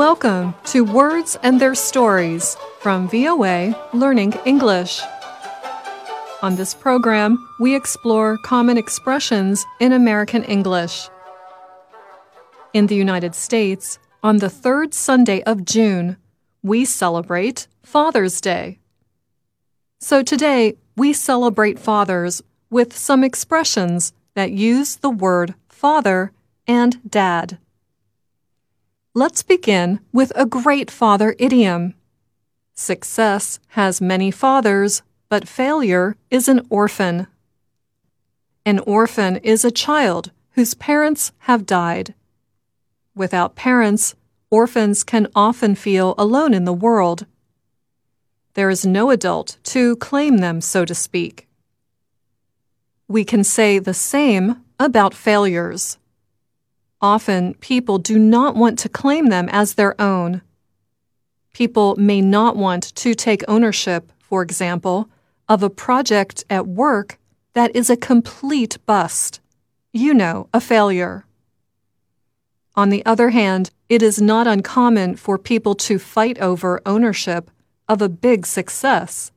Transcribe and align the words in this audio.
Welcome 0.00 0.54
to 0.72 0.82
Words 0.82 1.36
and 1.42 1.60
Their 1.60 1.74
Stories 1.74 2.56
from 2.80 3.06
VOA 3.10 3.76
Learning 3.92 4.32
English. 4.46 5.02
On 6.40 6.56
this 6.56 6.72
program, 6.72 7.36
we 7.60 7.76
explore 7.76 8.38
common 8.38 8.78
expressions 8.78 9.66
in 9.78 9.92
American 9.92 10.42
English. 10.44 11.10
In 12.72 12.86
the 12.86 12.94
United 12.94 13.34
States, 13.34 13.98
on 14.22 14.38
the 14.38 14.48
third 14.48 14.94
Sunday 14.94 15.42
of 15.42 15.66
June, 15.66 16.16
we 16.62 16.86
celebrate 16.86 17.68
Father's 17.82 18.40
Day. 18.40 18.78
So 20.00 20.22
today, 20.22 20.78
we 20.96 21.12
celebrate 21.12 21.78
fathers 21.78 22.42
with 22.70 22.96
some 22.96 23.22
expressions 23.22 24.14
that 24.32 24.50
use 24.50 24.96
the 24.96 25.10
word 25.10 25.52
father 25.68 26.32
and 26.66 26.98
dad. 27.06 27.58
Let's 29.20 29.42
begin 29.42 30.00
with 30.14 30.32
a 30.34 30.46
great 30.46 30.90
father 30.90 31.36
idiom. 31.38 31.92
Success 32.72 33.60
has 33.76 34.00
many 34.00 34.30
fathers, 34.30 35.02
but 35.28 35.46
failure 35.46 36.16
is 36.30 36.48
an 36.48 36.66
orphan. 36.70 37.26
An 38.64 38.78
orphan 38.78 39.36
is 39.36 39.62
a 39.62 39.70
child 39.70 40.30
whose 40.52 40.72
parents 40.72 41.32
have 41.40 41.66
died. 41.66 42.14
Without 43.14 43.56
parents, 43.56 44.14
orphans 44.48 45.04
can 45.04 45.28
often 45.34 45.74
feel 45.74 46.14
alone 46.16 46.54
in 46.54 46.64
the 46.64 46.72
world. 46.72 47.26
There 48.54 48.70
is 48.70 48.86
no 48.86 49.10
adult 49.10 49.58
to 49.64 49.96
claim 49.96 50.38
them, 50.38 50.62
so 50.62 50.86
to 50.86 50.94
speak. 50.94 51.46
We 53.06 53.26
can 53.26 53.44
say 53.44 53.78
the 53.78 53.92
same 53.92 54.64
about 54.78 55.12
failures. 55.12 55.98
Often, 57.02 57.54
people 57.54 57.98
do 57.98 58.18
not 58.18 58.56
want 58.56 58.78
to 58.80 58.88
claim 58.88 59.26
them 59.26 59.48
as 59.50 59.74
their 59.74 59.98
own. 60.00 60.42
People 61.54 61.96
may 61.96 62.20
not 62.20 62.56
want 62.56 62.94
to 62.96 63.14
take 63.14 63.42
ownership, 63.48 64.12
for 64.18 64.42
example, 64.42 65.08
of 65.48 65.62
a 65.62 65.70
project 65.70 66.44
at 66.50 66.66
work 66.66 67.18
that 67.54 67.74
is 67.74 67.90
a 67.90 67.96
complete 67.96 68.78
bust. 68.86 69.40
You 69.92 70.14
know, 70.14 70.48
a 70.54 70.60
failure. 70.60 71.24
On 72.76 72.90
the 72.90 73.04
other 73.04 73.30
hand, 73.30 73.70
it 73.88 74.02
is 74.02 74.22
not 74.22 74.46
uncommon 74.46 75.16
for 75.16 75.36
people 75.36 75.74
to 75.74 75.98
fight 75.98 76.38
over 76.38 76.80
ownership 76.86 77.50
of 77.88 78.00
a 78.00 78.08
big 78.08 78.46
success. 78.46 79.32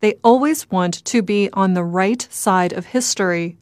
They 0.00 0.16
always 0.22 0.70
want 0.70 1.04
to 1.06 1.22
be 1.22 1.48
on 1.54 1.72
the 1.72 1.84
right 1.84 2.26
side 2.30 2.72
of 2.72 2.86
history. 2.86 3.56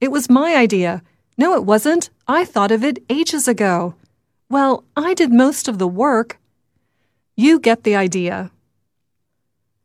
It 0.00 0.10
was 0.10 0.28
my 0.28 0.56
idea. 0.56 1.02
No, 1.38 1.54
it 1.54 1.64
wasn't. 1.64 2.10
I 2.26 2.44
thought 2.44 2.70
of 2.70 2.82
it 2.82 3.02
ages 3.10 3.46
ago. 3.46 3.94
Well, 4.48 4.84
I 4.96 5.12
did 5.14 5.32
most 5.32 5.68
of 5.68 5.78
the 5.78 5.88
work. 5.88 6.38
You 7.36 7.60
get 7.60 7.84
the 7.84 7.96
idea. 7.96 8.50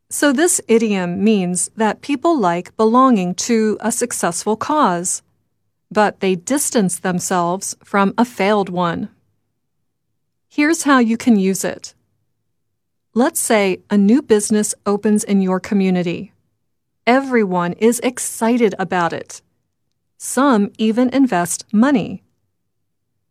So, 0.08 0.32
this 0.32 0.60
idiom 0.68 1.24
means 1.24 1.70
that 1.76 2.02
people 2.02 2.38
like 2.38 2.76
belonging 2.76 3.34
to 3.46 3.78
a 3.80 3.90
successful 3.90 4.56
cause, 4.56 5.22
but 5.90 6.20
they 6.20 6.34
distance 6.34 6.98
themselves 6.98 7.76
from 7.82 8.14
a 8.16 8.24
failed 8.24 8.68
one. 8.68 9.08
Here's 10.48 10.82
how 10.82 10.98
you 10.98 11.16
can 11.16 11.36
use 11.38 11.64
it. 11.64 11.94
Let's 13.14 13.40
say 13.40 13.80
a 13.90 13.98
new 13.98 14.22
business 14.22 14.74
opens 14.84 15.24
in 15.24 15.40
your 15.40 15.60
community. 15.60 16.32
Everyone 17.06 17.72
is 17.74 18.00
excited 18.00 18.74
about 18.78 19.12
it. 19.12 19.42
Some 20.24 20.70
even 20.78 21.08
invest 21.08 21.64
money. 21.72 22.22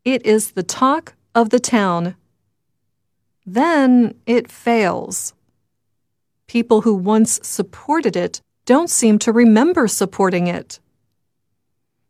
It 0.04 0.26
is 0.26 0.52
the 0.52 0.62
talk 0.62 1.14
of 1.34 1.50
the 1.50 1.60
town. 1.60 2.16
Then 3.46 4.16
it 4.26 4.52
fails. 4.52 5.34
People 6.48 6.82
who 6.82 6.94
once 6.94 7.40
supported 7.44 8.18
it 8.18 8.42
don't 8.66 8.90
seem 8.90 9.20
to 9.20 9.32
remember 9.32 9.88
supporting 9.88 10.48
it. 10.48 10.82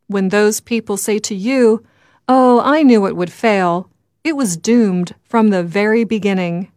When 0.08 0.30
those 0.30 0.58
people 0.58 0.96
say 0.96 1.20
to 1.20 1.34
you, 1.36 1.86
Oh, 2.26 2.60
I 2.60 2.82
knew 2.82 3.06
it 3.06 3.14
would 3.14 3.32
fail, 3.32 3.88
it 4.24 4.34
was 4.34 4.56
doomed 4.56 5.14
from 5.22 5.50
the 5.50 5.62
very 5.62 6.02
beginning. 6.02 6.72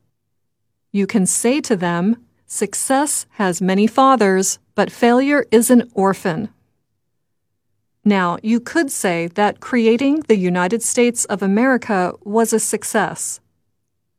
You 0.91 1.07
can 1.07 1.25
say 1.25 1.59
to 1.61 1.75
them, 1.75 2.23
Success 2.45 3.25
has 3.31 3.63
many 3.63 3.87
fathers, 3.87 4.59
but 4.75 4.91
failure 4.91 5.47
is 5.49 5.71
an 5.71 5.89
orphan. 5.95 6.49
Now, 8.07 8.37
you 8.43 8.59
could 8.59 8.91
say 8.91 9.27
that 9.29 9.59
creating 9.59 10.21
the 10.27 10.37
United 10.37 10.83
States 10.83 11.25
of 11.25 11.41
America 11.41 12.13
was 12.23 12.53
a 12.53 12.59
success. 12.59 13.39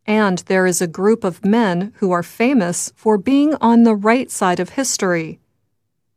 And 0.05 0.39
there 0.47 0.67
is 0.67 0.83
a 0.83 0.89
group 0.89 1.23
of 1.23 1.45
men 1.45 1.93
who 1.97 2.11
are 2.11 2.25
famous 2.25 2.93
for 2.97 3.17
being 3.17 3.55
on 3.61 3.85
the 3.85 3.95
right 3.95 4.29
side 4.29 4.59
of 4.59 4.71
history. 4.71 5.39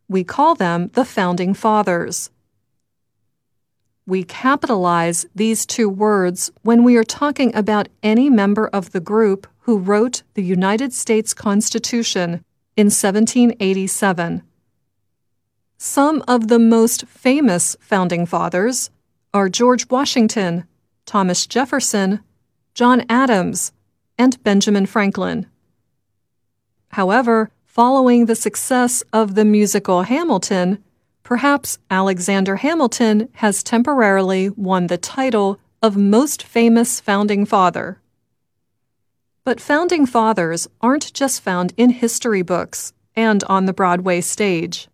We 0.08 0.24
call 0.24 0.56
them 0.56 0.90
the 0.94 1.04
Founding 1.04 1.54
Fathers. 1.54 2.30
We 4.04 4.24
capitalize 4.24 5.26
these 5.36 5.64
two 5.64 5.88
words 5.88 6.50
when 6.62 6.82
we 6.82 6.96
are 6.96 7.04
talking 7.04 7.54
about 7.54 7.88
any 8.02 8.28
member 8.28 8.66
of 8.66 8.90
the 8.90 8.98
group 8.98 9.46
who 9.60 9.78
wrote 9.78 10.24
the 10.34 10.42
United 10.42 10.92
States 10.92 11.32
Constitution 11.32 12.44
in 12.76 12.86
1787. 12.86 14.42
Some 15.82 16.22
of 16.28 16.48
the 16.48 16.58
most 16.58 17.06
famous 17.06 17.74
founding 17.80 18.26
fathers 18.26 18.90
are 19.32 19.48
George 19.48 19.88
Washington, 19.88 20.66
Thomas 21.06 21.46
Jefferson, 21.46 22.20
John 22.74 23.06
Adams, 23.08 23.72
and 24.18 24.42
Benjamin 24.42 24.84
Franklin. 24.84 25.46
However, 26.88 27.50
following 27.64 28.26
the 28.26 28.34
success 28.36 29.02
of 29.14 29.36
the 29.36 29.44
musical 29.46 30.02
Hamilton, 30.02 30.84
perhaps 31.22 31.78
Alexander 31.90 32.56
Hamilton 32.56 33.30
has 33.36 33.62
temporarily 33.62 34.50
won 34.50 34.88
the 34.88 34.98
title 34.98 35.58
of 35.80 35.96
most 35.96 36.42
famous 36.42 37.00
founding 37.00 37.46
father. 37.46 38.02
But 39.44 39.62
founding 39.62 40.04
fathers 40.04 40.68
aren't 40.82 41.14
just 41.14 41.40
found 41.40 41.72
in 41.78 41.88
history 41.88 42.42
books 42.42 42.92
and 43.16 43.42
on 43.44 43.64
the 43.64 43.72
Broadway 43.72 44.20
stage. 44.20 44.86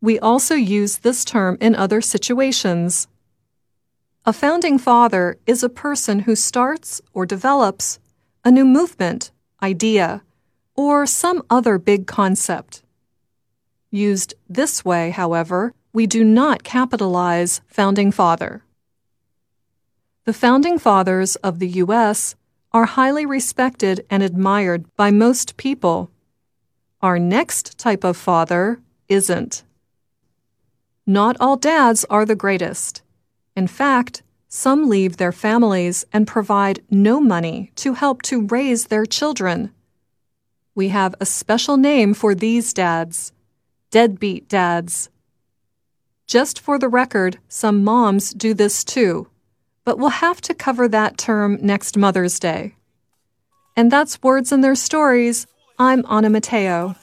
We 0.00 0.18
also 0.18 0.54
use 0.54 0.98
this 0.98 1.24
term 1.24 1.58
in 1.60 1.74
other 1.74 2.00
situations. 2.00 3.08
A 4.24 4.32
founding 4.32 4.78
father 4.78 5.38
is 5.46 5.62
a 5.62 5.68
person 5.68 6.20
who 6.20 6.34
starts 6.36 7.00
or 7.12 7.26
develops 7.26 7.98
a 8.44 8.50
new 8.50 8.64
movement, 8.64 9.30
idea, 9.62 10.22
or 10.76 11.06
some 11.06 11.42
other 11.50 11.78
big 11.78 12.06
concept. 12.06 12.82
Used 13.90 14.34
this 14.48 14.84
way, 14.84 15.10
however, 15.10 15.74
we 15.92 16.06
do 16.06 16.22
not 16.22 16.62
capitalize 16.62 17.60
founding 17.66 18.12
father. 18.12 18.62
The 20.24 20.32
founding 20.32 20.78
fathers 20.78 21.36
of 21.36 21.58
the 21.58 21.68
U.S 21.82 22.36
are 22.72 22.84
highly 22.84 23.24
respected 23.24 24.04
and 24.10 24.22
admired 24.22 24.84
by 24.96 25.10
most 25.10 25.56
people. 25.56 26.10
Our 27.00 27.18
next 27.18 27.78
type 27.78 28.04
of 28.04 28.16
father 28.16 28.80
isn't. 29.08 29.62
Not 31.08 31.36
all 31.40 31.56
dads 31.56 32.04
are 32.08 32.24
the 32.24 32.36
greatest. 32.36 33.02
In 33.56 33.66
fact, 33.66 34.22
some 34.48 34.88
leave 34.88 35.16
their 35.16 35.32
families 35.32 36.04
and 36.12 36.24
provide 36.24 36.84
no 36.88 37.20
money 37.20 37.72
to 37.82 37.94
help 37.94 38.22
to 38.22 38.46
raise 38.46 38.86
their 38.86 39.06
children. 39.06 39.72
We 40.76 40.90
have 40.90 41.16
a 41.20 41.26
special 41.26 41.76
name 41.76 42.14
for 42.14 42.32
these 42.32 42.72
dads 42.72 43.32
deadbeat 43.90 44.48
dads. 44.48 45.08
Just 46.28 46.60
for 46.60 46.78
the 46.78 46.88
record, 46.88 47.38
some 47.48 47.82
moms 47.82 48.32
do 48.32 48.54
this 48.54 48.84
too 48.84 49.26
but 49.88 49.96
we'll 49.96 50.10
have 50.10 50.38
to 50.38 50.52
cover 50.52 50.86
that 50.86 51.16
term 51.16 51.56
next 51.62 51.96
Mother's 51.96 52.38
Day. 52.38 52.74
And 53.74 53.90
that's 53.90 54.22
Words 54.22 54.52
and 54.52 54.62
Their 54.62 54.74
Stories. 54.74 55.46
I'm 55.78 56.04
Anna 56.10 56.28
Matteo. 56.28 56.94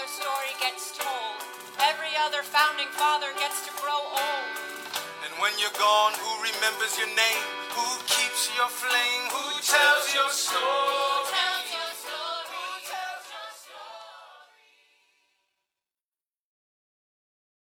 Father 0.00 0.12
story 0.12 0.52
gets 0.60 0.96
told. 0.96 1.44
Every 1.78 2.08
other 2.24 2.42
founding 2.42 2.88
father 2.92 3.26
gets 3.38 3.66
to 3.66 3.72
grow 3.82 3.92
old. 3.92 4.48
And 5.24 5.32
when 5.42 5.52
you're 5.60 5.76
gone, 5.78 6.12
who 6.14 6.42
remembers 6.42 6.96
your 6.96 7.08
name? 7.08 7.44
Who 7.76 7.84
keeps 8.06 8.48
your 8.56 8.68
flame? 8.68 9.28
Who 9.28 9.60
tells 9.60 10.14
your 10.14 10.30
story? 10.30 10.79